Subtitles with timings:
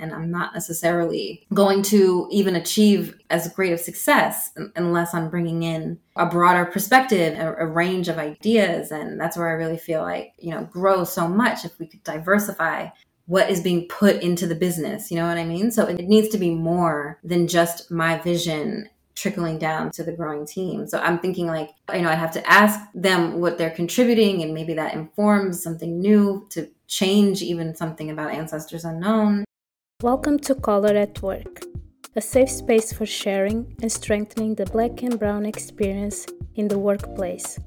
[0.00, 5.62] And I'm not necessarily going to even achieve as great of success unless I'm bringing
[5.62, 8.90] in a broader perspective, a, a range of ideas.
[8.90, 12.02] And that's where I really feel like, you know, grow so much if we could
[12.02, 12.88] diversify
[13.26, 15.10] what is being put into the business.
[15.10, 15.70] You know what I mean?
[15.70, 20.46] So it needs to be more than just my vision trickling down to the growing
[20.46, 20.86] team.
[20.86, 24.54] So I'm thinking like, you know, I have to ask them what they're contributing and
[24.54, 29.44] maybe that informs something new to change even something about ancestors unknown.
[30.02, 31.60] Welcome to Colour at Work,
[32.16, 37.58] a safe space for sharing and strengthening the black and brown experience in the workplace.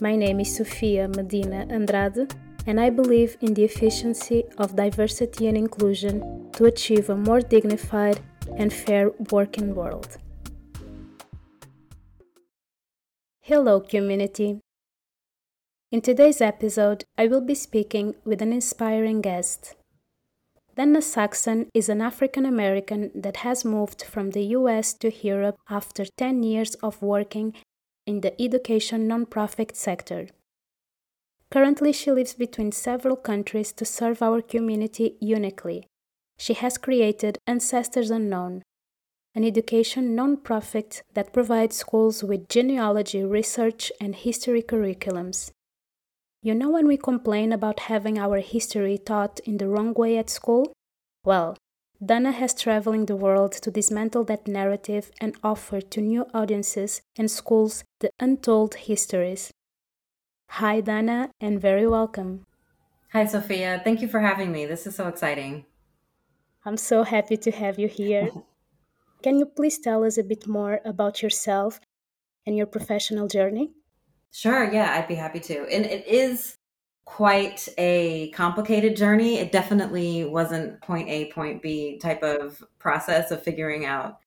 [0.00, 2.34] My name is Sofia Medina Andrade,
[2.66, 8.20] and I believe in the efficiency of diversity and inclusion to achieve a more dignified
[8.56, 10.16] and fair working world.
[13.42, 14.60] Hello, community.
[15.90, 19.74] In today's episode, I will be speaking with an inspiring guest.
[20.74, 26.06] Dana Saxon is an African American that has moved from the US to Europe after
[26.16, 27.54] 10 years of working
[28.06, 30.28] in the education nonprofit sector.
[31.50, 35.84] Currently, she lives between several countries to serve our community uniquely.
[36.38, 38.62] She has created Ancestors Unknown,
[39.34, 45.50] an education nonprofit that provides schools with genealogy research and history curriculums.
[46.44, 50.28] You know when we complain about having our history taught in the wrong way at
[50.28, 50.72] school?
[51.24, 51.56] Well,
[52.04, 57.30] Dana has traveling the world to dismantle that narrative and offer to new audiences and
[57.30, 59.52] schools the untold histories.
[60.58, 62.44] Hi, Dana, and very welcome.
[63.12, 63.80] Hi, Sofia.
[63.84, 64.66] Thank you for having me.
[64.66, 65.64] This is so exciting.
[66.64, 68.30] I'm so happy to have you here.
[69.22, 71.78] Can you please tell us a bit more about yourself
[72.44, 73.70] and your professional journey?
[74.32, 75.66] Sure, yeah, I'd be happy to.
[75.68, 76.56] And it is
[77.04, 79.38] quite a complicated journey.
[79.38, 84.18] It definitely wasn't point A, point B type of process of figuring out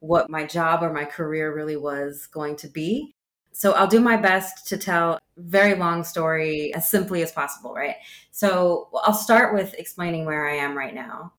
[0.00, 3.14] what my job or my career really was going to be.
[3.52, 7.96] So I'll do my best to tell very long story as simply as possible, right?
[8.32, 11.32] So I'll start with explaining where I am right now.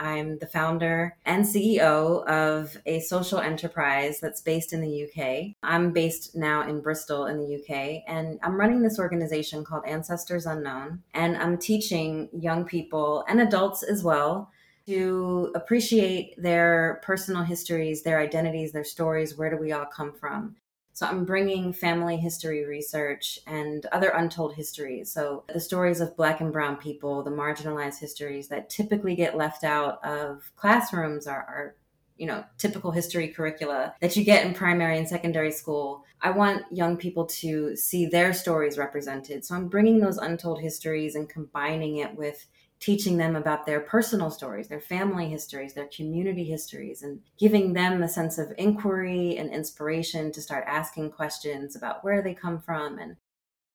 [0.00, 5.54] I'm the founder and CEO of a social enterprise that's based in the UK.
[5.62, 10.46] I'm based now in Bristol in the UK, and I'm running this organization called Ancestors
[10.46, 11.02] Unknown.
[11.12, 14.50] And I'm teaching young people and adults as well
[14.86, 19.36] to appreciate their personal histories, their identities, their stories.
[19.36, 20.56] Where do we all come from?
[21.00, 25.10] So I'm bringing family history research and other untold histories.
[25.10, 29.64] So the stories of Black and Brown people, the marginalized histories that typically get left
[29.64, 31.76] out of classrooms are, are
[32.18, 36.04] you know, typical history curricula that you get in primary and secondary school.
[36.20, 39.42] I want young people to see their stories represented.
[39.46, 42.44] So I'm bringing those untold histories and combining it with
[42.80, 48.02] teaching them about their personal stories, their family histories, their community histories, and giving them
[48.02, 52.98] a sense of inquiry and inspiration to start asking questions about where they come from
[52.98, 53.16] and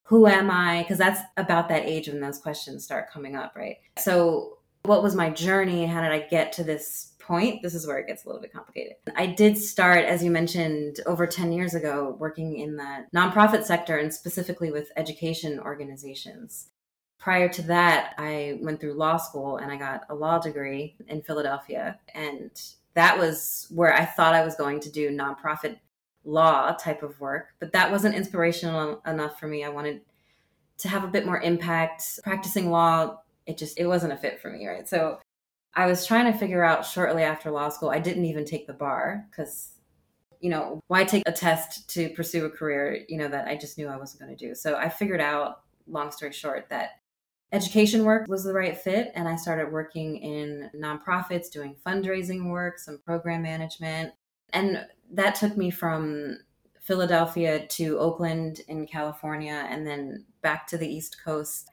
[0.08, 0.84] who am I?
[0.84, 3.78] Because that's about that age when those questions start coming up, right?
[3.98, 5.88] So, what was my journey?
[5.88, 7.64] How did I get to this point?
[7.64, 8.94] This is where it gets a little bit complicated.
[9.16, 13.98] I did start, as you mentioned, over 10 years ago, working in the nonprofit sector
[13.98, 16.68] and specifically with education organizations
[17.26, 21.24] prior to that, I went through law school and I got a law degree in
[21.24, 21.98] Philadelphia.
[22.14, 22.52] And
[22.94, 25.80] that was where I thought I was going to do nonprofit
[26.24, 27.48] law type of work.
[27.60, 29.64] But that wasn't inspirational enough for me.
[29.64, 30.02] I wanted
[30.78, 32.20] to have a bit more impact.
[32.24, 34.88] Practicing law, it just it wasn't a fit for me, right?
[34.88, 35.18] So
[35.74, 37.90] I was trying to figure out shortly after law school.
[37.90, 39.72] I didn't even take the bar because
[40.42, 43.80] you know, why take a test to pursue a career, you know, that I just
[43.80, 44.54] knew I wasn't going to do.
[44.54, 47.00] So I figured out, long story short, that
[47.52, 52.80] education work was the right fit and i started working in nonprofits doing fundraising work
[52.80, 54.14] some program management.
[54.54, 56.40] And that took me from
[56.82, 61.70] philadelphia to oakland in california and then back to the east coast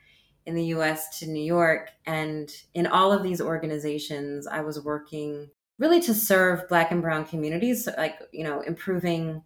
[0.47, 1.91] in the us to new york.
[2.07, 7.25] And in all of these organizations i was working really to serve black and brown
[7.25, 9.43] communities like you know improving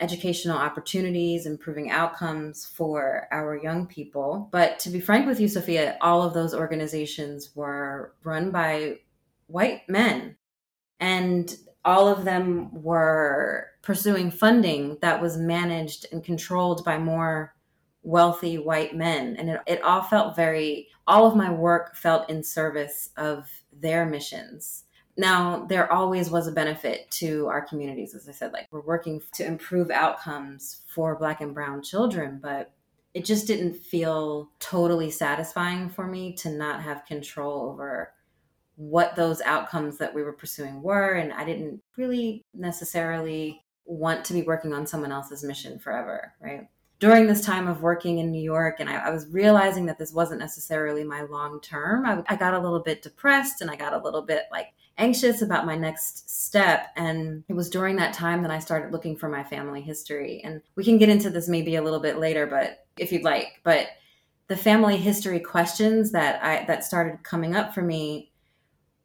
[0.00, 4.48] educational opportunities, improving outcomes for our young people.
[4.50, 9.00] But to be frank with you, Sofia, all of those organizations were run by
[9.46, 10.36] white men.
[10.98, 11.54] And
[11.84, 17.54] all of them were pursuing funding that was managed and controlled by more
[18.02, 19.36] wealthy white men.
[19.36, 24.06] And it, it all felt very, all of my work felt in service of their
[24.06, 24.84] missions.
[25.16, 28.14] Now, there always was a benefit to our communities.
[28.14, 32.72] As I said, like we're working to improve outcomes for Black and Brown children, but
[33.12, 38.12] it just didn't feel totally satisfying for me to not have control over
[38.76, 41.14] what those outcomes that we were pursuing were.
[41.14, 46.68] And I didn't really necessarily want to be working on someone else's mission forever, right?
[47.00, 50.12] During this time of working in New York, and I, I was realizing that this
[50.12, 53.94] wasn't necessarily my long term, I, I got a little bit depressed and I got
[53.94, 54.68] a little bit like
[55.00, 56.88] anxious about my next step.
[56.96, 60.40] And it was during that time that I started looking for my family history.
[60.44, 63.60] And we can get into this maybe a little bit later, but if you'd like.
[63.64, 63.88] But
[64.46, 68.30] the family history questions that I that started coming up for me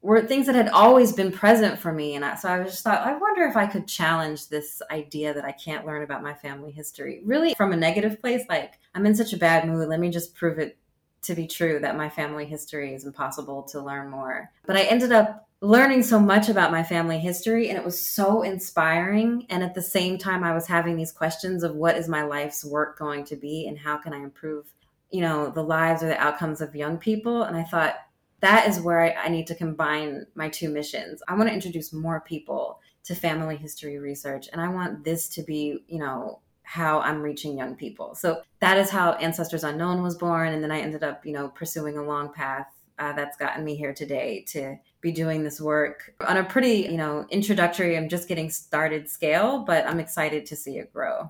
[0.01, 2.15] were things that had always been present for me.
[2.15, 5.45] And I, so I just thought, I wonder if I could challenge this idea that
[5.45, 8.43] I can't learn about my family history, really from a negative place.
[8.47, 9.89] Like, I'm in such a bad mood.
[9.89, 10.77] Let me just prove it
[11.25, 14.51] to be true that my family history is impossible to learn more.
[14.65, 18.41] But I ended up learning so much about my family history and it was so
[18.41, 22.23] inspiring and at the same time I was having these questions of what is my
[22.23, 24.67] life's work going to be and how can I improve
[25.11, 27.95] you know the lives or the outcomes of young people and I thought
[28.41, 31.23] that is where I, I need to combine my two missions.
[31.27, 35.41] I want to introduce more people to family history research and I want this to
[35.41, 38.15] be, you know, how I'm reaching young people.
[38.15, 40.53] So that is how Ancestors Unknown was born.
[40.53, 42.67] And then I ended up, you know, pursuing a long path
[42.97, 46.97] uh, that's gotten me here today to be doing this work on a pretty, you
[46.97, 51.29] know, introductory, I'm just getting started scale, but I'm excited to see it grow.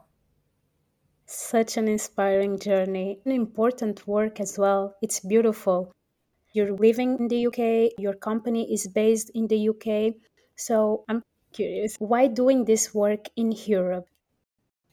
[1.26, 4.96] Such an inspiring journey, an important work as well.
[5.02, 5.92] It's beautiful.
[6.54, 10.14] You're living in the UK, your company is based in the UK.
[10.56, 14.08] So I'm curious, why doing this work in Europe?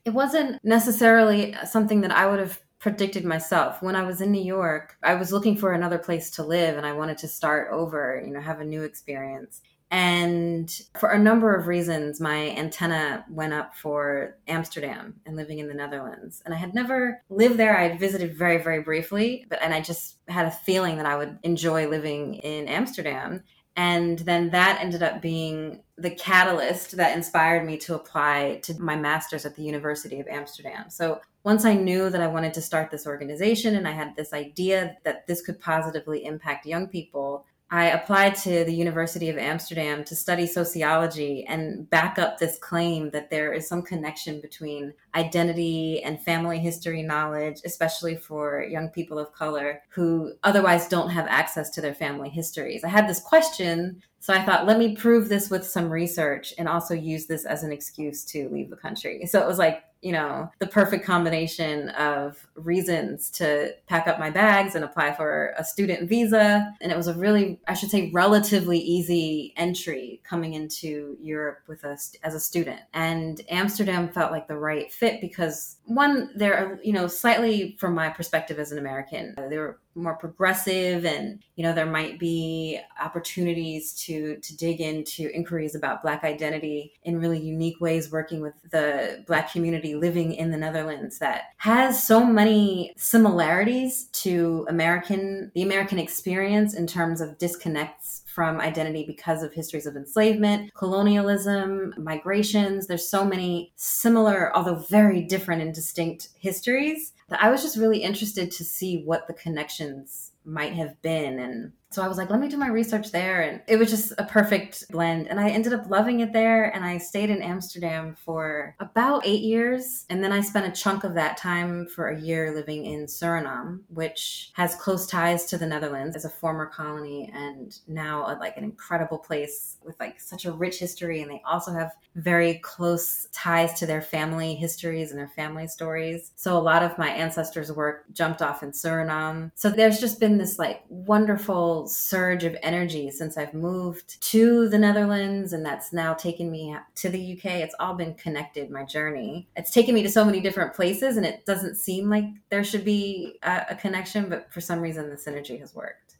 [0.04, 3.80] It wasn't necessarily something that I would have predicted myself.
[3.80, 6.84] When I was in New York, I was looking for another place to live and
[6.84, 9.60] I wanted to start over, you know, have a new experience.
[9.92, 15.68] And for a number of reasons, my antenna went up for Amsterdam and living in
[15.68, 16.42] the Netherlands.
[16.46, 17.78] And I had never lived there.
[17.78, 21.16] I had visited very, very briefly, but and I just had a feeling that I
[21.16, 23.44] would enjoy living in Amsterdam.
[23.76, 28.96] And then that ended up being the catalyst that inspired me to apply to my
[28.96, 30.90] master's at the University of Amsterdam.
[30.90, 34.32] So once I knew that I wanted to start this organization and I had this
[34.32, 40.04] idea that this could positively impact young people, I applied to the University of Amsterdam
[40.04, 46.02] to study sociology and back up this claim that there is some connection between identity
[46.02, 51.70] and family history knowledge, especially for young people of color who otherwise don't have access
[51.70, 52.84] to their family histories.
[52.84, 56.68] I had this question, so I thought, let me prove this with some research and
[56.68, 59.24] also use this as an excuse to leave the country.
[59.24, 64.30] So it was like, you know, the perfect combination of reasons to pack up my
[64.30, 66.74] bags and apply for a student visa.
[66.80, 71.84] And it was a really, I should say, relatively easy entry coming into Europe with
[71.84, 72.80] us as a student.
[72.92, 78.08] And Amsterdam felt like the right fit because one, they're, you know, slightly from my
[78.08, 83.92] perspective as an American, they were more progressive and you know there might be opportunities
[83.92, 89.22] to to dig into inquiries about black identity in really unique ways working with the
[89.26, 95.98] black community living in the Netherlands that has so many similarities to American the American
[95.98, 102.86] experience in terms of disconnects from identity because of histories of enslavement, colonialism, migrations.
[102.86, 108.50] There's so many similar, although very different and distinct histories I was just really interested
[108.52, 112.48] to see what the connections might have been and so I was like, let me
[112.48, 113.42] do my research there.
[113.42, 115.28] And it was just a perfect blend.
[115.28, 116.74] And I ended up loving it there.
[116.74, 120.06] And I stayed in Amsterdam for about eight years.
[120.08, 123.80] And then I spent a chunk of that time for a year living in Suriname,
[123.88, 128.56] which has close ties to the Netherlands as a former colony and now a, like
[128.56, 131.20] an incredible place with like such a rich history.
[131.22, 136.32] And they also have very close ties to their family histories and their family stories.
[136.36, 139.50] So a lot of my ancestors' work jumped off in Suriname.
[139.54, 144.78] So there's just been this like wonderful surge of energy since I've moved to the
[144.78, 147.46] Netherlands, and that's now taken me to the UK.
[147.62, 149.48] It's all been connected, my journey.
[149.56, 152.84] It's taken me to so many different places, and it doesn't seem like there should
[152.84, 156.16] be a, a connection, but for some reason, the synergy has worked.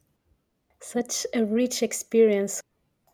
[0.80, 2.60] Such a rich experience.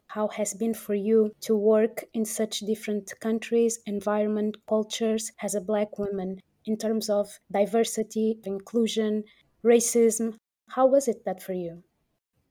[0.07, 5.61] How has been for you to work in such different countries, environment, cultures as a
[5.61, 9.25] Black woman in terms of diversity, inclusion,
[9.63, 10.37] racism?
[10.69, 11.83] How was it that for you?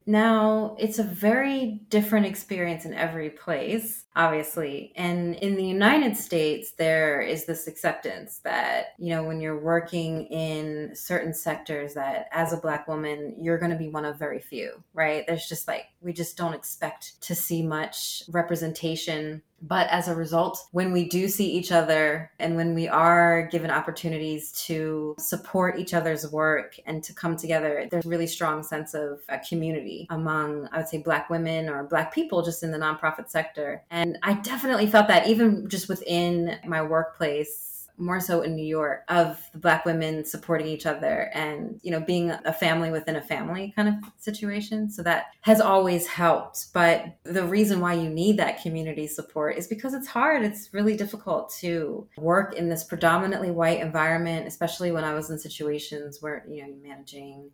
[0.09, 4.93] Now, it's a very different experience in every place, obviously.
[4.95, 10.27] And in the United States, there is this acceptance that, you know, when you're working
[10.27, 14.39] in certain sectors, that as a Black woman, you're going to be one of very
[14.39, 15.25] few, right?
[15.27, 20.67] There's just like, we just don't expect to see much representation But as a result,
[20.71, 25.93] when we do see each other and when we are given opportunities to support each
[25.93, 30.67] other's work and to come together, there's a really strong sense of a community among,
[30.71, 33.83] I would say, Black women or Black people just in the nonprofit sector.
[33.89, 39.04] And I definitely felt that even just within my workplace more so in New York,
[39.10, 43.74] of Black women supporting each other and, you know, being a family within a family
[43.75, 44.89] kind of situation.
[44.89, 46.74] So that has always helped.
[46.74, 50.44] But the reason why you need that community support is because it's hard.
[50.44, 55.39] It's really difficult to work in this predominantly white environment, especially when I was in
[55.39, 57.51] situations where, you know, you're managing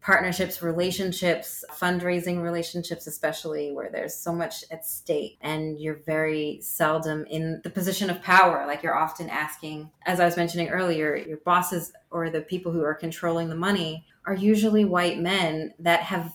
[0.00, 7.24] partnerships, relationships, fundraising relationships, especially where there's so much at stake and you're very seldom
[7.26, 8.64] in the position of power.
[8.66, 12.84] Like you're often asking, as I was mentioning earlier, your bosses or the people who
[12.84, 16.32] are controlling the money are usually white men that have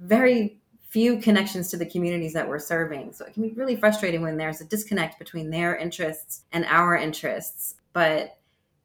[0.00, 3.12] very few connections to the communities that we're serving.
[3.12, 6.96] So it can be really frustrating when there's a disconnect between their interests and our
[6.96, 7.76] interests.
[7.92, 8.36] But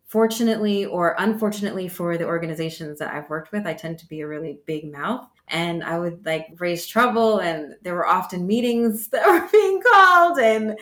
[0.08, 4.28] fortunately or unfortunately for the organizations that I've worked with, I tend to be a
[4.28, 5.28] really big mouth.
[5.50, 10.40] And I would like raise trouble and there were often meetings that were being called.
[10.40, 10.78] And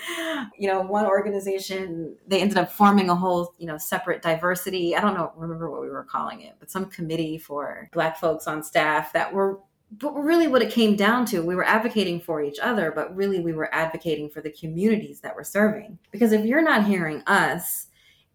[0.58, 4.96] you know one organization they ended up forming a whole you know separate diversity.
[4.96, 8.48] I don't know remember what we were calling it but some committee for black folks
[8.48, 9.60] on staff that were
[10.00, 13.39] but really what it came down to we were advocating for each other but really
[13.39, 15.98] we were advocating for the communities that we're serving.
[16.12, 17.88] Because if you're not hearing us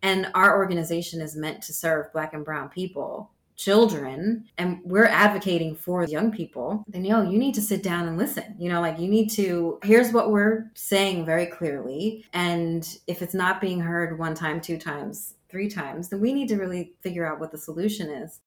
[0.03, 3.31] and our organization is meant to serve black and brown people
[3.61, 6.83] children and we're advocating for young people.
[6.89, 8.57] Then you know you need to sit down and listen.
[8.59, 12.25] You know like you need to here's what we're saying very clearly.
[12.33, 16.49] And if it's not being heard one time two times three times then we need
[16.49, 18.41] to really figure out what the solution is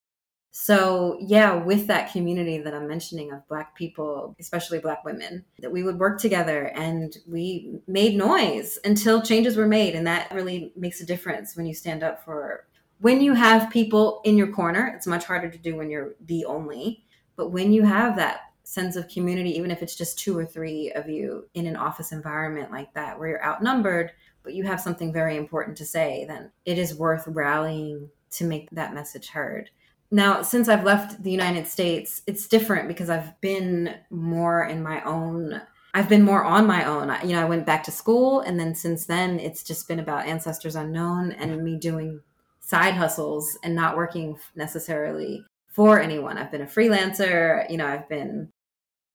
[0.56, 5.72] so, yeah, with that community that I'm mentioning of Black people, especially Black women, that
[5.72, 9.96] we would work together and we made noise until changes were made.
[9.96, 12.68] And that really makes a difference when you stand up for,
[13.00, 16.46] when you have people in your corner, it's much harder to do when you're the
[16.46, 17.04] only.
[17.36, 20.92] But when you have that sense of community, even if it's just two or three
[20.92, 24.12] of you in an office environment like that, where you're outnumbered,
[24.44, 28.70] but you have something very important to say, then it is worth rallying to make
[28.70, 29.72] that message heard.
[30.14, 35.02] Now, since I've left the United States, it's different because I've been more in my
[35.04, 35.60] own
[35.96, 37.12] I've been more on my own.
[37.12, 40.00] I, you know, I went back to school and then since then it's just been
[40.00, 42.20] about ancestors unknown and me doing
[42.62, 46.40] side hustles and not working necessarily for anyone.
[46.40, 48.50] I've been a freelancer, you know, I've been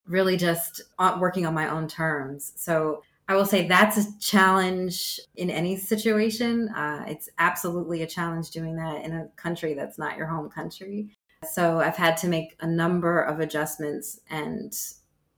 [0.07, 0.83] really just
[1.19, 2.53] working on my own terms.
[2.55, 6.71] So I will say that's a challenge in any situation.
[6.71, 11.11] Uh, it's absolutely a challenge doing that in a country that's not your home country.
[11.53, 14.75] So I've had to make a number of adjustments and,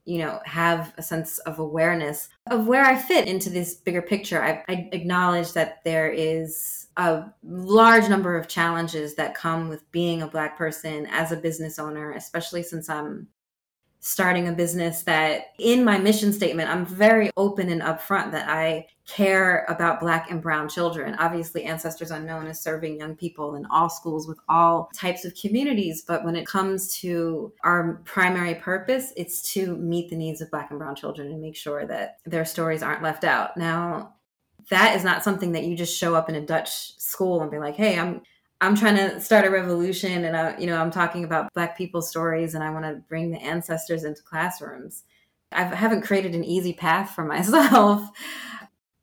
[0.05, 4.43] you know, have a sense of awareness of where I fit into this bigger picture.
[4.43, 10.23] I, I acknowledge that there is a large number of challenges that come with being
[10.23, 13.27] a Black person as a business owner, especially since I'm
[14.01, 18.87] starting a business that in my mission statement, I'm very open and upfront that I
[19.07, 21.15] care about Black and Brown children.
[21.19, 26.03] Obviously, Ancestors Unknown is serving young people in all schools with all types of communities.
[26.07, 30.71] But when it comes to our primary purpose, it's to meet the needs of Black
[30.71, 33.57] and Brown children and make sure that their stories aren't left out.
[33.57, 34.15] Now,
[34.71, 37.59] that is not something that you just show up in a Dutch school and be
[37.59, 38.23] like, hey, I'm
[38.61, 42.11] I'm trying to start a revolution and I, you know, I'm talking about black people's
[42.11, 45.05] stories and I want to bring the ancestors into classrooms.
[45.51, 48.03] I haven't created an easy path for myself.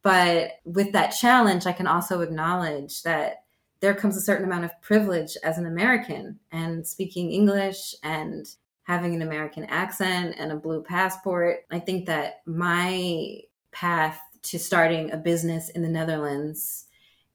[0.04, 3.44] but with that challenge, I can also acknowledge that
[3.80, 8.48] there comes a certain amount of privilege as an American and speaking English and
[8.84, 11.60] having an American accent and a blue passport.
[11.72, 16.86] I think that my path to starting a business in the Netherlands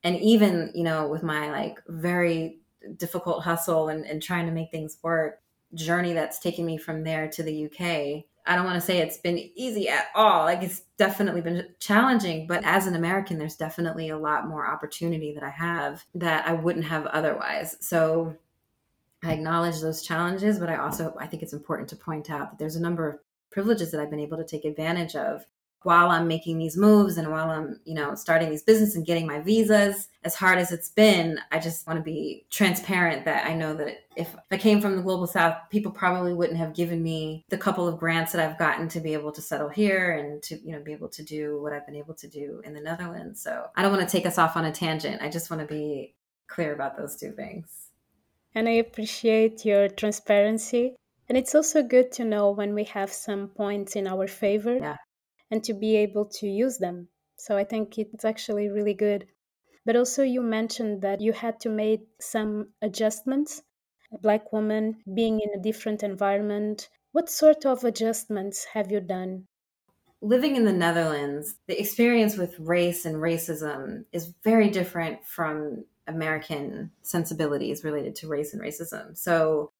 [0.04, 2.58] and even you know with my like very
[2.96, 5.40] difficult hustle and, and trying to make things work
[5.74, 8.24] journey that's taken me from there to the uk i
[8.56, 12.62] don't want to say it's been easy at all like it's definitely been challenging but
[12.64, 16.84] as an american there's definitely a lot more opportunity that i have that i wouldn't
[16.84, 17.76] have otherwise.
[17.80, 18.36] So
[19.22, 22.58] i acknowledge those challenges but i also i think it's important to point out that
[22.58, 23.18] there's a number of
[23.50, 25.46] privileges that i've been able to take advantage of
[25.84, 29.26] while I'm making these moves and while I'm, you know, starting these business and getting
[29.26, 33.54] my visas, as hard as it's been, I just want to be transparent that I
[33.54, 37.44] know that if I came from the global south, people probably wouldn't have given me
[37.48, 40.56] the couple of grants that I've gotten to be able to settle here and to,
[40.64, 43.42] you know, be able to do what I've been able to do in the Netherlands.
[43.42, 45.22] So I don't want to take us off on a tangent.
[45.22, 46.14] I just want to be
[46.46, 47.88] clear about those two things.
[48.54, 50.94] And I appreciate your transparency.
[51.28, 54.76] And it's also good to know when we have some points in our favor.
[54.76, 54.96] Yeah
[55.52, 57.08] and to be able to use them.
[57.36, 59.26] So I think it's actually really good.
[59.84, 63.62] But also, you mentioned that you had to make some adjustments.
[64.12, 66.88] A black woman being in a different environment.
[67.12, 69.46] What sort of adjustments have you done?
[70.22, 76.92] Living in the Netherlands, the experience with race and racism is very different from American
[77.02, 79.16] sensibilities related to race and racism.
[79.18, 79.72] So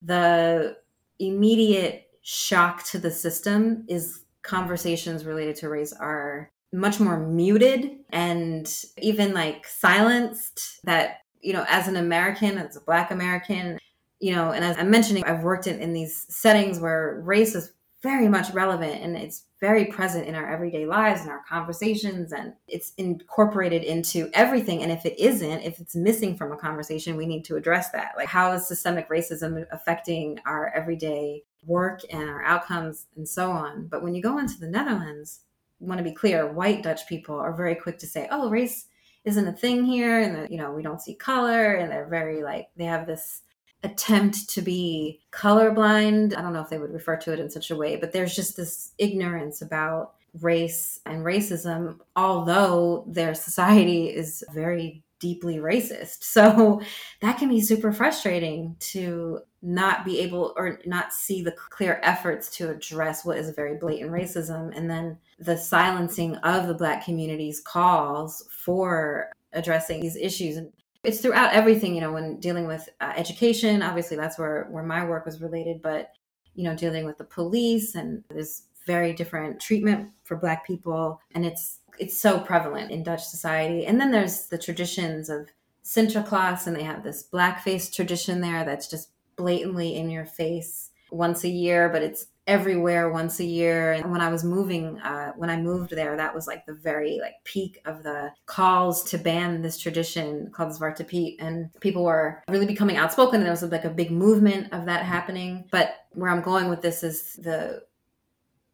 [0.00, 0.76] the
[1.18, 8.84] immediate shock to the system is conversations related to race are much more muted and
[8.98, 13.78] even like silenced that you know as an american as a black american
[14.20, 17.72] you know and as i'm mentioning i've worked in, in these settings where race is
[18.02, 22.52] very much relevant and it's very present in our everyday lives and our conversations and
[22.68, 24.82] it's incorporated into everything.
[24.82, 28.12] And if it isn't if it's missing from a conversation we need to address that.
[28.16, 33.88] Like how is systemic racism affecting our everyday work and our outcomes and so on?
[33.88, 35.40] But when you go into the netherlands
[35.80, 38.86] want to be clear white dutch people are very quick to say oh race
[39.24, 42.42] isn't a thing here and that you know we don't see color and they're very
[42.42, 43.42] like they have this
[43.82, 46.36] attempt to be colorblind.
[46.36, 48.34] I don't know if they would refer to it in such a way, but there's
[48.34, 56.22] just this ignorance about race and racism, although their society is very deeply racist.
[56.22, 56.80] So
[57.20, 62.48] that can be super frustrating to not be able or not see the clear efforts
[62.56, 67.60] to address what is very blatant racism and then the silencing of the black community's
[67.60, 70.58] calls for addressing these issues
[71.04, 75.04] it's throughout everything you know when dealing with uh, education obviously that's where where my
[75.04, 76.12] work was related but
[76.54, 81.44] you know dealing with the police and there's very different treatment for black people and
[81.44, 83.86] it's it's so prevalent in dutch society.
[83.86, 85.48] And then there's the traditions of
[85.84, 91.44] sinterklaas and they have this blackface tradition there that's just blatantly in your face once
[91.44, 93.92] a year but it's everywhere once a year.
[93.92, 97.18] And when i was moving uh, when i moved there that was like the very
[97.20, 102.42] like peak of the calls to ban this tradition called zwarte piet and people were
[102.48, 103.36] really becoming outspoken.
[103.36, 105.66] And there was like a big movement of that happening.
[105.70, 107.82] But where i'm going with this is the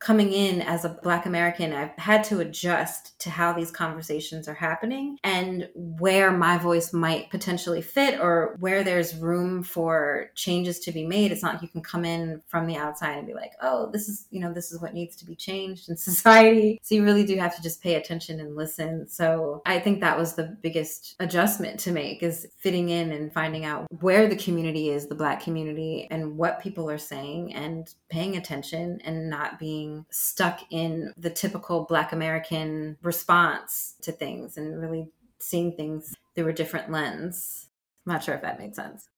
[0.04, 4.54] coming in as a black american i've had to adjust to how these conversations are
[4.54, 10.92] happening and where my voice might potentially fit or where there's room for changes to
[10.92, 11.32] be made.
[11.32, 14.08] It's not like you can come in from the outside and be like oh this
[14.08, 16.78] is you know this is what needs to be changed in society.
[16.82, 19.08] So you really do have to just pay attention and listen.
[19.08, 23.64] So i think that was the biggest adjustment to make is fitting in and finding
[23.64, 28.36] out where the community is the black community and what people are saying and paying
[28.36, 35.08] attention and not being stuck in the typical Black American response to things and really
[35.38, 37.68] seeing things through a different lens.
[38.06, 39.08] I'm not sure if that made sense.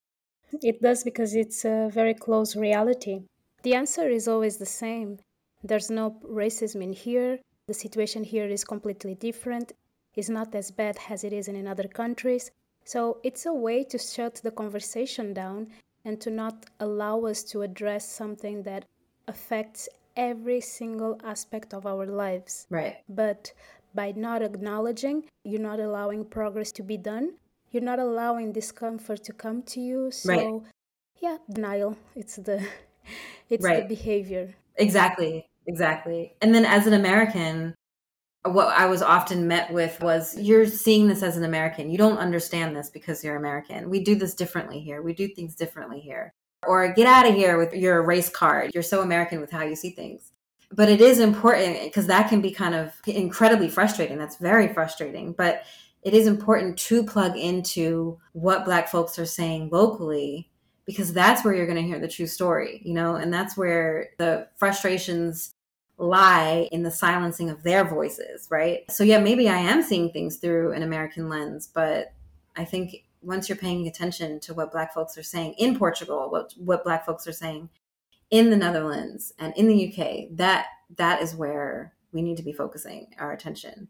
[0.63, 3.23] It does because it's a very close reality.
[3.63, 5.19] The answer is always the same.
[5.63, 7.41] There's no racism in here.
[7.67, 9.73] The situation here is completely different.
[10.15, 12.51] It's not as bad as it is in other countries.
[12.85, 15.69] So it's a way to shut the conversation down
[16.05, 18.85] and to not allow us to address something that
[19.27, 22.67] affects every single aspect of our lives.
[22.71, 22.97] Right.
[23.09, 23.53] But
[23.95, 27.35] by not acknowledging, you're not allowing progress to be done.
[27.71, 30.11] You're not allowing discomfort to come to you.
[30.11, 30.63] So right.
[31.21, 31.97] yeah, denial.
[32.15, 32.67] It's the
[33.49, 33.89] it's right.
[33.89, 34.55] the behavior.
[34.77, 35.47] Exactly.
[35.67, 36.35] Exactly.
[36.41, 37.75] And then as an American,
[38.45, 41.91] what I was often met with was you're seeing this as an American.
[41.91, 43.91] You don't understand this because you're American.
[43.91, 45.03] We do this differently here.
[45.03, 46.33] We do things differently here
[46.67, 48.73] or get out of here with your race card.
[48.75, 50.33] You're so American with how you see things.
[50.73, 54.19] But it is important because that can be kind of incredibly frustrating.
[54.19, 55.33] That's very frustrating.
[55.33, 55.63] But
[56.03, 60.51] it is important to plug into what Black folks are saying locally
[60.87, 64.11] because that's where you're going to hear the true story, you know, and that's where
[64.19, 65.51] the frustrations
[65.99, 68.89] lie in the silencing of their voices, right?
[68.91, 72.13] So, yeah, maybe I am seeing things through an American lens, but
[72.55, 76.55] I think once you're paying attention to what black folks are saying in Portugal, what
[76.57, 77.69] what black folks are saying
[78.31, 82.53] in the Netherlands and in the UK, that that is where we need to be
[82.53, 83.89] focusing our attention.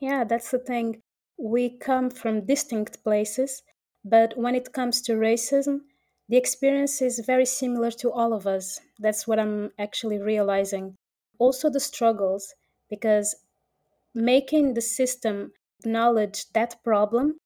[0.00, 1.02] Yeah, that's the thing.
[1.38, 3.62] We come from distinct places,
[4.04, 5.80] but when it comes to racism,
[6.28, 8.80] the experience is very similar to all of us.
[8.98, 10.96] That's what I'm actually realizing
[11.40, 12.54] also the struggles
[12.88, 13.34] because
[14.14, 17.38] making the system acknowledge that problem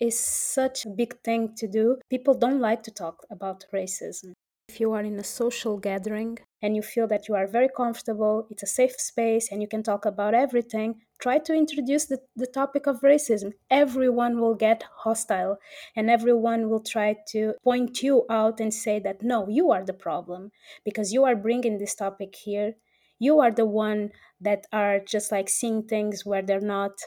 [0.00, 1.98] is such a big thing to do.
[2.10, 4.32] People don't like to talk about racism.
[4.68, 8.46] if you are in a social gathering and you feel that you are very comfortable,
[8.50, 12.46] it's a safe space, and you can talk about everything, try to introduce the, the
[12.46, 13.52] topic of racism.
[13.70, 15.58] Everyone will get hostile
[15.96, 19.92] and everyone will try to point you out and say that no, you are the
[19.92, 20.50] problem
[20.84, 22.74] because you are bringing this topic here.
[23.20, 26.98] You are the one that are just like seeing things where they're not.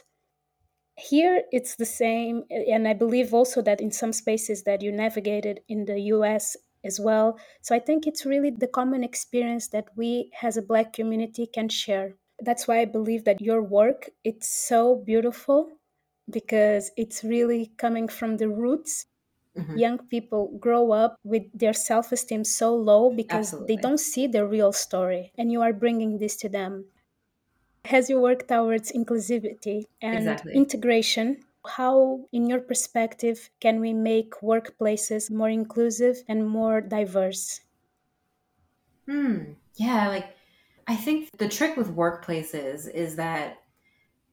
[0.96, 5.60] Here it's the same and i believe also that in some spaces that you navigated
[5.68, 7.38] in the us as well.
[7.62, 11.68] So i think it's really the common experience that we as a black community can
[11.68, 12.16] share.
[12.40, 15.78] That's why i believe that your work it's so beautiful
[16.30, 19.06] because it's really coming from the roots
[19.56, 19.76] mm-hmm.
[19.76, 23.76] young people grow up with their self-esteem so low because Absolutely.
[23.76, 26.86] they don't see the real story and you are bringing this to them
[27.90, 30.54] as you work towards inclusivity and exactly.
[30.54, 37.60] integration, how, in your perspective, can we make workplaces more inclusive and more diverse?
[39.06, 39.52] Hmm.
[39.76, 40.36] Yeah, like
[40.86, 43.58] I think the trick with workplaces is that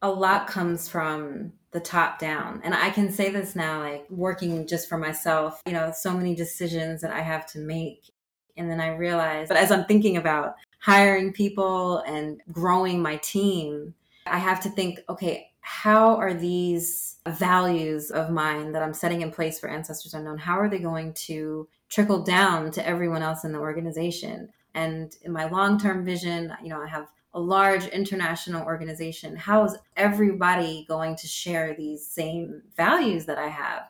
[0.01, 2.61] a lot comes from the top down.
[2.63, 6.35] And I can say this now, like working just for myself, you know, so many
[6.35, 8.11] decisions that I have to make.
[8.57, 13.93] And then I realize, but as I'm thinking about hiring people and growing my team,
[14.25, 19.31] I have to think, okay, how are these values of mine that I'm setting in
[19.31, 23.53] place for Ancestors Unknown, how are they going to trickle down to everyone else in
[23.53, 24.49] the organization?
[24.73, 29.36] And in my long term vision, you know, I have a large international organization.
[29.36, 33.84] How is everybody going to share these same values that I have?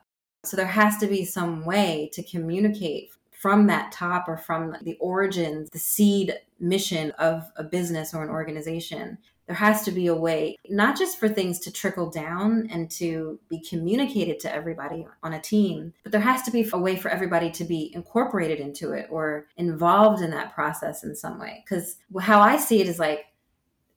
[0.44, 4.96] So there has to be some way to communicate from that top or from the
[5.00, 9.18] origins, the seed mission of a business or an organization,
[9.52, 13.38] there has to be a way, not just for things to trickle down and to
[13.50, 17.10] be communicated to everybody on a team, but there has to be a way for
[17.10, 21.66] everybody to be incorporated into it or involved in that process in some way.
[21.66, 23.26] Because how I see it is like,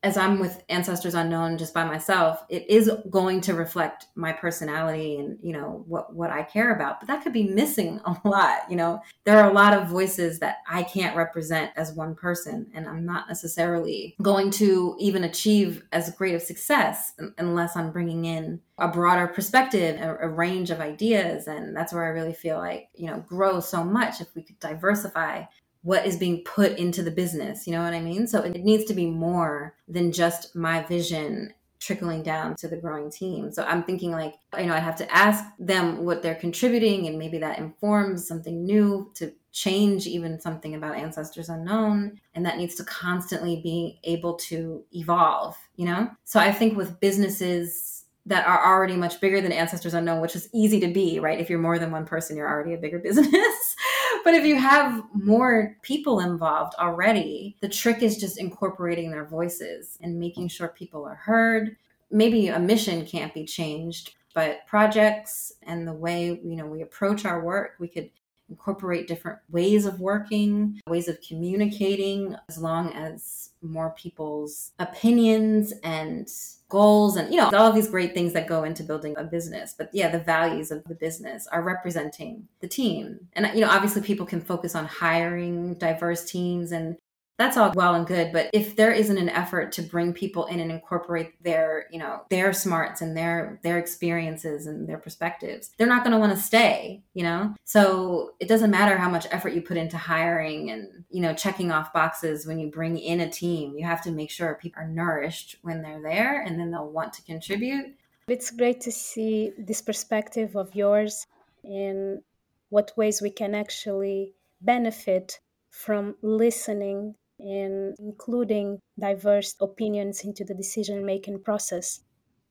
[0.04, 5.16] as I'm with Ancestors Unknown just by myself, it is going to reflect my personality
[5.16, 7.00] and you know what what I care about.
[7.00, 8.70] But that could be missing a lot.
[8.70, 12.70] You know, there are a lot of voices that I can't represent as one person,
[12.74, 18.26] and I'm not necessarily going to even achieve as great of success unless I'm bringing
[18.26, 22.58] in a broader perspective, a, a range of ideas, and that's where I really feel
[22.58, 25.44] like you know grow so much if we could diversify
[25.84, 27.66] what is being put into the business.
[27.66, 28.26] You know what I mean?
[28.26, 33.10] So it needs to be more than just my vision trickling down to the growing
[33.10, 33.52] team.
[33.52, 37.18] So I'm thinking like, you know, I have to ask them what they're contributing and
[37.18, 42.74] maybe that informs something new to change even something about ancestors unknown and that needs
[42.76, 46.10] to constantly be able to evolve, you know?
[46.24, 50.48] So I think with businesses that are already much bigger than ancestors unknown which is
[50.54, 53.76] easy to be right if you're more than one person you're already a bigger business
[54.24, 59.98] but if you have more people involved already the trick is just incorporating their voices
[60.02, 61.76] and making sure people are heard.
[62.10, 67.24] Maybe a mission can't be changed but projects and the way you know we approach
[67.24, 68.10] our work we could
[68.48, 76.28] incorporate different ways of working, ways of communicating, as long as more people's opinions and
[76.68, 79.74] goals and you know all of these great things that go into building a business.
[79.76, 83.28] But yeah the values of the business are representing the team.
[83.34, 86.96] And you know obviously people can focus on hiring diverse teams and
[87.36, 90.60] that's all well and good but if there isn't an effort to bring people in
[90.60, 95.86] and incorporate their you know their smarts and their their experiences and their perspectives they're
[95.86, 97.54] not going to want to stay you know?
[97.64, 101.70] So it doesn't matter how much effort you put into hiring and you know checking
[101.70, 103.74] off boxes when you bring in a team.
[103.76, 107.12] You have to make sure people are nourished when they're there and then they'll want
[107.14, 107.94] to contribute.
[108.28, 111.26] It's great to see this perspective of yours
[111.62, 112.22] in
[112.70, 117.14] what ways we can actually benefit from listening
[117.44, 122.00] in including diverse opinions into the decision making process.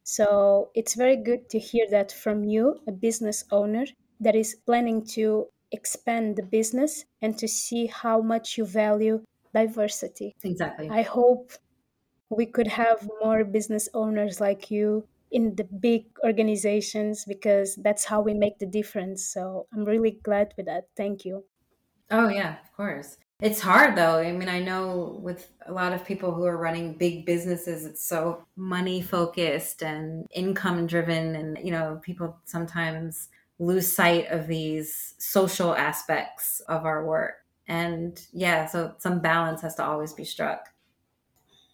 [0.03, 3.85] So it's very good to hear that from you, a business owner
[4.19, 10.35] that is planning to expand the business and to see how much you value diversity.
[10.43, 10.89] Exactly.
[10.89, 11.51] I hope
[12.29, 18.21] we could have more business owners like you in the big organizations because that's how
[18.21, 19.25] we make the difference.
[19.25, 20.89] So I'm really glad with that.
[20.95, 21.45] Thank you.
[22.09, 23.17] Oh, yeah, of course.
[23.43, 24.19] It's hard though.
[24.19, 28.01] I mean, I know with a lot of people who are running big businesses, it's
[28.01, 31.35] so money focused and income driven.
[31.35, 33.27] And, you know, people sometimes
[33.59, 37.33] lose sight of these social aspects of our work.
[37.67, 40.69] And yeah, so some balance has to always be struck.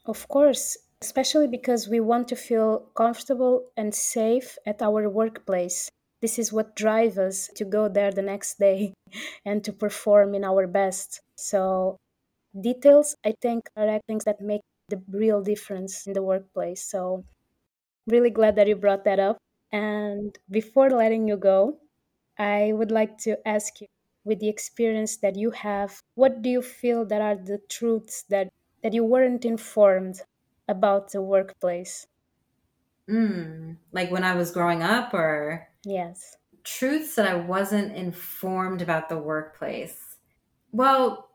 [0.08, 5.92] Of course, especially because we want to feel comfortable and safe at our workplace.
[6.22, 8.94] This is what drives us to go there the next day
[9.46, 11.22] and to perform in our best.
[11.38, 11.98] So,
[12.60, 16.84] details, I think, are things that make the real difference in the workplace.
[16.84, 17.26] So,
[18.08, 19.38] really glad that you brought that up.
[19.72, 21.80] And before letting you go,
[22.40, 23.88] I would like to ask you
[24.26, 28.50] with the experience that you have, what do you feel that are the truths that,
[28.84, 30.22] that you weren't informed
[30.68, 32.08] about the workplace?
[33.10, 35.69] Mm, like when I was growing up, or?
[35.84, 36.36] Yes.
[36.64, 40.18] Truths that I wasn't informed about the workplace.
[40.72, 41.30] Well,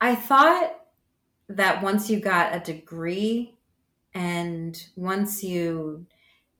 [0.00, 0.72] I thought
[1.48, 3.54] that once you got a degree
[4.14, 6.06] and once you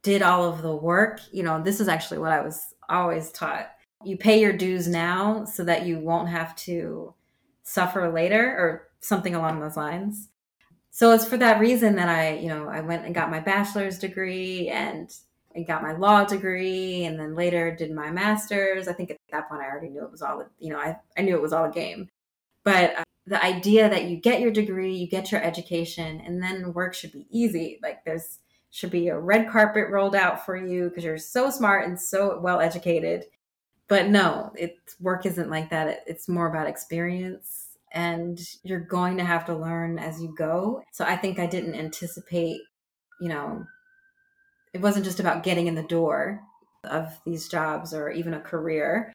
[0.02, 3.70] did all of the work, you know, this is actually what I was always taught.
[4.04, 7.14] You pay your dues now so that you won't have to
[7.62, 10.28] suffer later or something along those lines.
[10.90, 13.98] So it's for that reason that I, you know, I went and got my bachelor's
[13.98, 15.14] degree and
[15.56, 18.88] I got my law degree and then later did my master's.
[18.88, 21.22] I think at that point I already knew it was all, you know, I, I
[21.22, 22.08] knew it was all a game.
[22.64, 26.72] But uh, the idea that you get your degree, you get your education, and then
[26.72, 27.78] work should be easy.
[27.82, 28.38] Like there's
[28.70, 32.38] should be a red carpet rolled out for you because you're so smart and so
[32.40, 33.24] well educated.
[33.88, 35.88] But no, it work isn't like that.
[35.88, 40.82] It, it's more about experience and you're going to have to learn as you go.
[40.92, 42.60] So I think I didn't anticipate,
[43.20, 43.64] you know,
[44.72, 46.42] it wasn't just about getting in the door
[46.84, 49.12] of these jobs or even a career.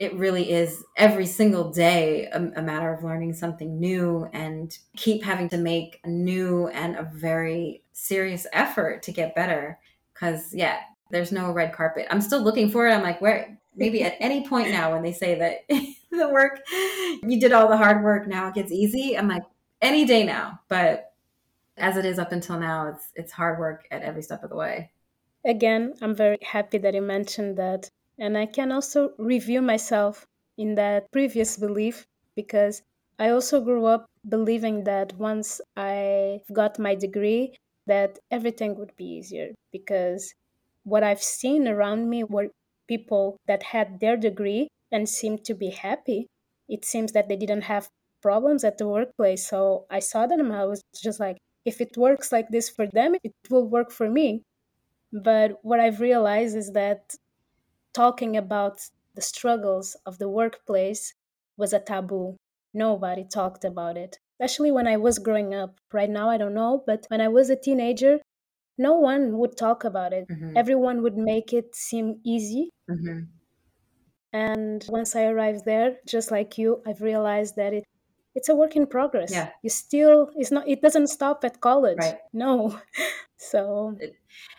[0.00, 5.22] It really is every single day a, a, matter of learning something new and keep
[5.22, 9.78] having to make a new and a very serious effort to get better.
[10.12, 10.78] Because yeah
[11.12, 12.06] there's no red carpet.
[12.10, 12.92] I'm still looking for it.
[12.92, 15.66] I'm like where maybe at any point now when they say that
[16.10, 16.60] the work
[17.22, 19.16] you did all the hard work now it gets easy.
[19.16, 19.44] I'm like
[19.80, 20.60] any day now.
[20.68, 21.12] But
[21.76, 24.56] as it is up until now it's it's hard work at every step of the
[24.56, 24.90] way
[25.44, 30.26] again i'm very happy that you mentioned that and I can also review myself
[30.58, 32.04] in that previous belief
[32.36, 32.82] because
[33.18, 39.06] I also grew up believing that once I got my degree that everything would be
[39.06, 40.34] easier because
[40.84, 42.50] what I've seen around me were
[42.88, 46.26] people that had their degree and seemed to be happy.
[46.68, 47.88] It seems that they didn't have
[48.20, 49.48] problems at the workplace.
[49.48, 53.16] So I saw them I was just like, if it works like this for them,
[53.24, 54.42] it will work for me.
[55.12, 57.14] But what I've realized is that
[57.92, 61.14] talking about the struggles of the workplace
[61.56, 62.36] was a taboo.
[62.72, 65.78] Nobody talked about it, especially when I was growing up.
[65.92, 68.20] Right now, I don't know, but when I was a teenager,
[68.78, 70.26] no one would talk about it.
[70.28, 70.56] Mm-hmm.
[70.56, 72.70] Everyone would make it seem easy.
[72.90, 73.24] Mm-hmm.
[74.32, 77.84] And once I arrived there, just like you, I've realized that it
[78.34, 79.32] it's a work in progress.
[79.32, 79.50] Yeah.
[79.62, 81.98] You still it's not it doesn't stop at college.
[81.98, 82.18] Right.
[82.32, 82.78] No.
[83.36, 83.96] so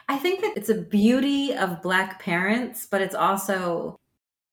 [0.08, 4.00] I think that it's a beauty of black parents, but it's also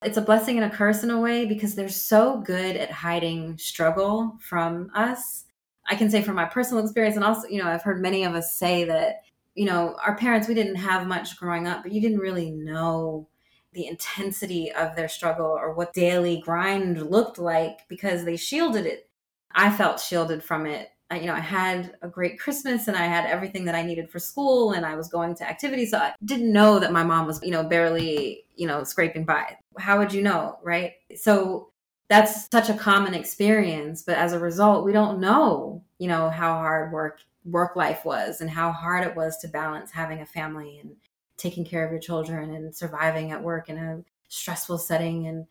[0.02, 3.58] it's a blessing and a curse in a way because they're so good at hiding
[3.58, 5.44] struggle from us.
[5.88, 8.34] I can say from my personal experience and also, you know, I've heard many of
[8.34, 9.22] us say that,
[9.54, 13.28] you know, our parents we didn't have much growing up, but you didn't really know
[13.72, 19.09] the intensity of their struggle or what daily grind looked like because they shielded it.
[19.52, 23.26] I felt shielded from it you know, I had a great Christmas and I had
[23.26, 25.90] everything that I needed for school and I was going to activities.
[25.90, 29.56] So I didn't know that my mom was, you know, barely, you know, scraping by.
[29.78, 30.58] How would you know?
[30.62, 30.92] Right.
[31.16, 31.70] So
[32.08, 34.02] that's such a common experience.
[34.02, 38.40] But as a result, we don't know, you know, how hard work work life was
[38.40, 40.94] and how hard it was to balance having a family and
[41.38, 45.26] taking care of your children and surviving at work in a stressful setting.
[45.26, 45.46] And,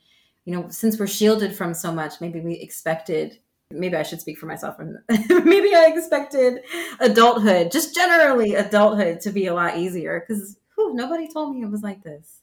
[0.46, 3.40] you know, since we're shielded from so much, maybe we expected
[3.72, 4.78] maybe I should speak for myself.
[5.10, 6.62] maybe I expected
[7.00, 11.84] adulthood, just generally adulthood, to be a lot easier because nobody told me it was
[11.84, 12.42] like this.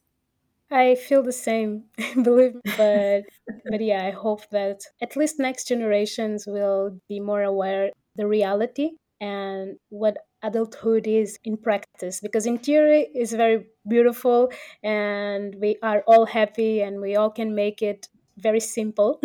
[0.71, 1.85] I feel the same,
[2.23, 2.61] believe me.
[2.77, 3.23] But
[3.71, 8.91] but yeah, I hope that at least next generations will be more aware the reality
[9.21, 14.51] and what adulthood is in practice because in theory it's very beautiful
[14.83, 19.21] and we are all happy and we all can make it very simple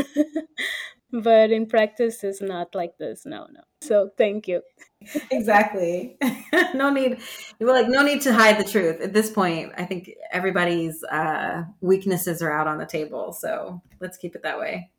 [1.11, 3.25] but in practice it's not like this.
[3.25, 3.61] No no.
[3.81, 4.61] So thank you.
[5.31, 6.17] Exactly.
[6.73, 7.19] No need
[7.59, 9.01] we're like no need to hide the truth.
[9.01, 14.17] At this point i think everybody's uh, weaknesses are out on the table so let's
[14.17, 14.89] keep it that way.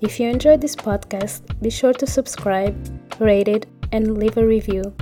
[0.00, 2.76] If you enjoyed this podcast, be sure to subscribe,
[3.20, 4.94] rate it, and leave a review.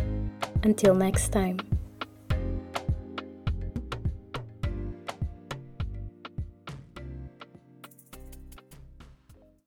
[0.63, 1.59] Until next time.